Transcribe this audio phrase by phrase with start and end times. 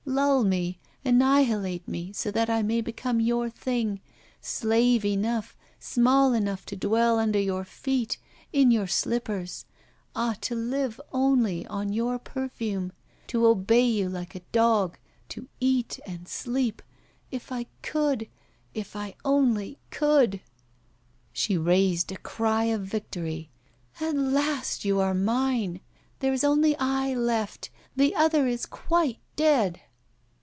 [0.03, 4.01] Lull me, annihilate me, so that I may become your thing,
[4.41, 8.17] slave enough, small enough to dwell under your feet,
[8.51, 9.65] in your slippers.
[10.13, 10.35] Ah!
[10.41, 12.91] to live only on your perfume,
[13.27, 14.97] to obey you like a dog,
[15.29, 16.81] to eat and sleep
[17.29, 18.27] if I could,
[18.73, 20.41] if I only could!'
[21.31, 23.49] She raised a cry of victory:
[24.01, 25.79] 'At last you are mine!
[26.19, 29.79] There is only I left, the other is quite dead!